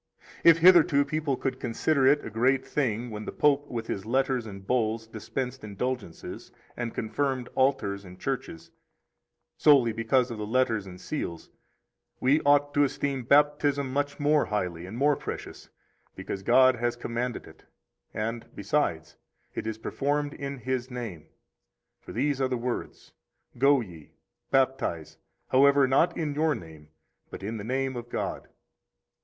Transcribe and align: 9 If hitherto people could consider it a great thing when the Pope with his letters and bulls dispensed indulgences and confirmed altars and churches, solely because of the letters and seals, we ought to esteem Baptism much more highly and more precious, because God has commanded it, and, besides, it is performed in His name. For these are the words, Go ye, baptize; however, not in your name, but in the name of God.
9 0.37 0.39
If 0.45 0.57
hitherto 0.57 1.05
people 1.05 1.37
could 1.37 1.59
consider 1.59 2.07
it 2.07 2.25
a 2.25 2.31
great 2.31 2.65
thing 2.65 3.11
when 3.11 3.25
the 3.25 3.31
Pope 3.31 3.67
with 3.69 3.85
his 3.85 4.03
letters 4.03 4.47
and 4.47 4.65
bulls 4.65 5.05
dispensed 5.05 5.63
indulgences 5.63 6.51
and 6.75 6.95
confirmed 6.95 7.49
altars 7.53 8.03
and 8.03 8.19
churches, 8.19 8.71
solely 9.59 9.93
because 9.93 10.31
of 10.31 10.39
the 10.39 10.45
letters 10.47 10.87
and 10.87 10.99
seals, 10.99 11.51
we 12.19 12.41
ought 12.41 12.73
to 12.73 12.83
esteem 12.83 13.25
Baptism 13.25 13.93
much 13.93 14.19
more 14.19 14.45
highly 14.45 14.87
and 14.87 14.97
more 14.97 15.15
precious, 15.15 15.69
because 16.15 16.41
God 16.41 16.77
has 16.77 16.95
commanded 16.95 17.45
it, 17.45 17.65
and, 18.11 18.47
besides, 18.55 19.17
it 19.53 19.67
is 19.67 19.77
performed 19.77 20.33
in 20.33 20.57
His 20.57 20.89
name. 20.89 21.27
For 21.99 22.11
these 22.11 22.41
are 22.41 22.47
the 22.49 22.57
words, 22.57 23.13
Go 23.55 23.81
ye, 23.81 24.13
baptize; 24.49 25.19
however, 25.49 25.87
not 25.87 26.17
in 26.17 26.33
your 26.33 26.55
name, 26.55 26.87
but 27.29 27.43
in 27.43 27.57
the 27.57 27.63
name 27.63 27.95
of 27.95 28.09
God. 28.09 28.47